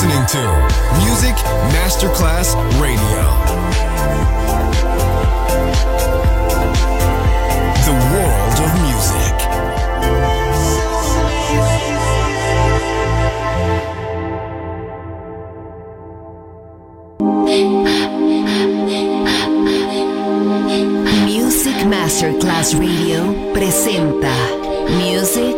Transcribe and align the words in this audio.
listening 0.00 0.26
to 0.26 0.38
Music 1.02 1.34
Masterclass 1.74 2.54
Radio. 2.80 3.22
The 7.84 7.94
world 8.12 8.58
of 8.62 8.70
music. 8.86 9.34
Music 21.24 21.78
Masterclass 21.86 22.74
Radio 22.74 23.50
presenta 23.52 24.30
Music. 24.90 25.57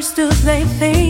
first 0.00 0.16
to 0.16 0.30
play 0.42 0.64
things. 0.64 1.09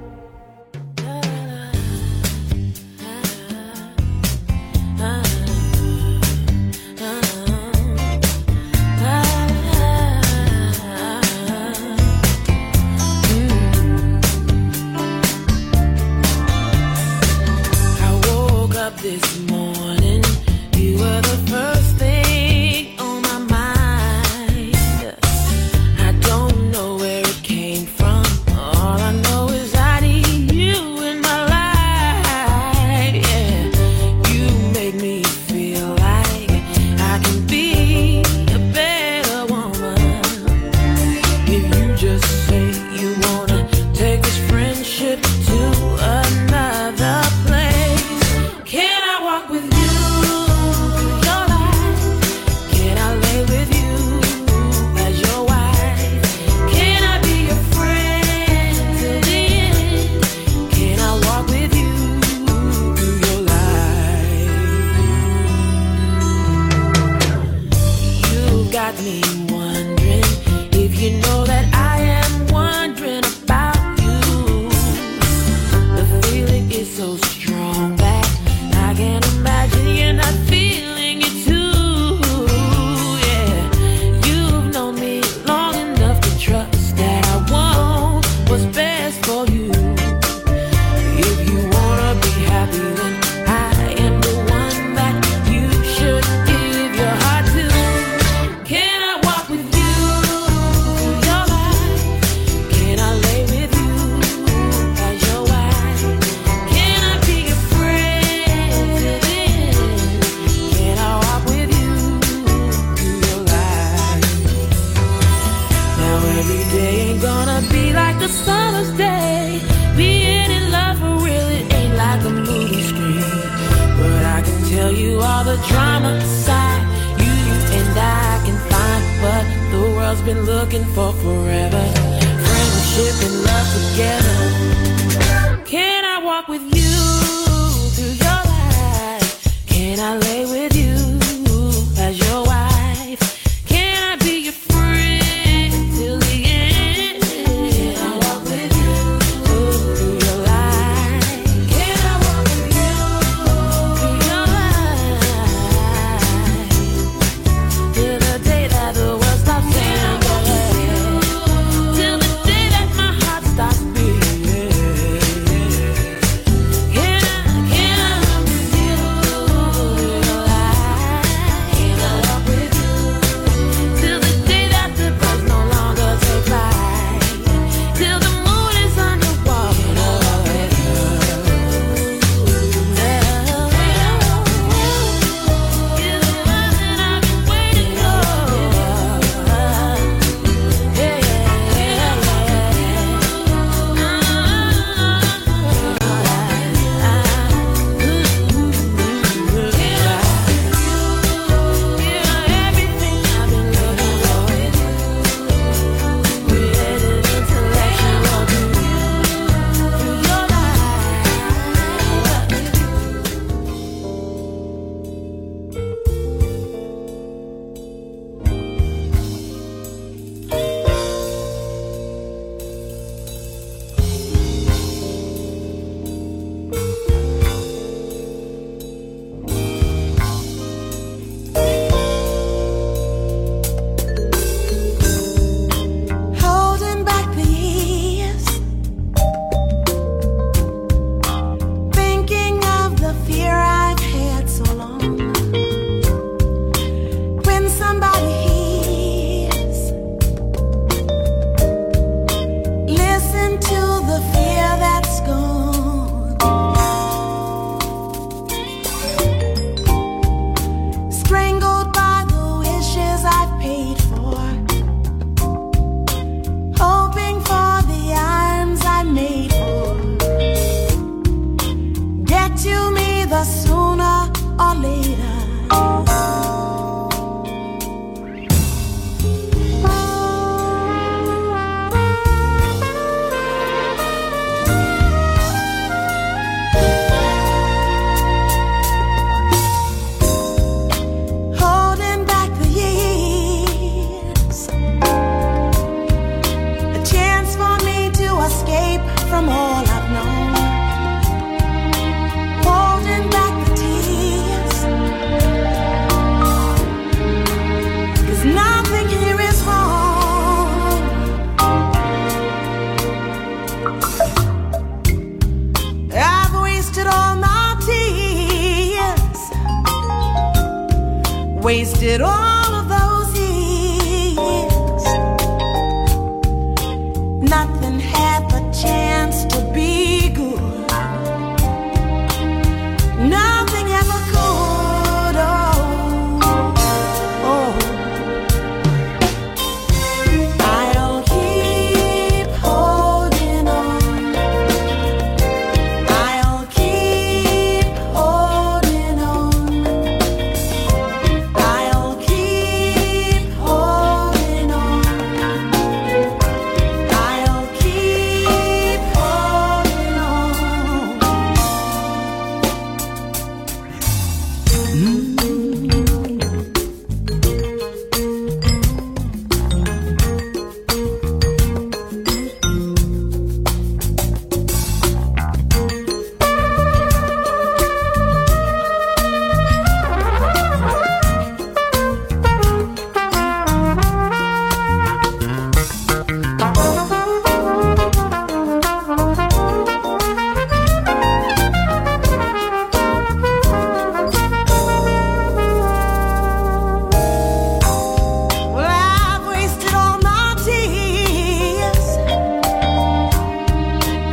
With 49.49 49.70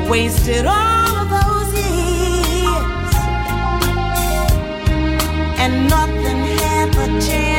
wasted 0.08 0.64
all 0.64 1.16
of 1.22 1.28
those 1.28 1.74
years, 1.74 3.14
and 5.58 5.88
nothing 5.90 6.38
had 6.60 6.88
a 6.96 7.20
chance. 7.20 7.57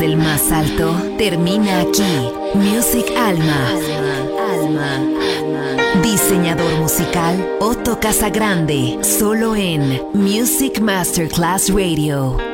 el 0.00 0.16
más 0.16 0.52
alto, 0.52 0.94
termina 1.16 1.80
aquí. 1.80 2.02
Music 2.54 3.06
Alma. 3.16 3.68
Alma. 4.52 4.94
Alma. 4.94 6.02
Diseñador 6.02 6.70
musical 6.78 7.56
Otto 7.58 7.98
Casagrande, 7.98 8.98
solo 9.02 9.56
en 9.56 10.00
Music 10.12 10.80
Masterclass 10.80 11.70
Radio. 11.70 12.47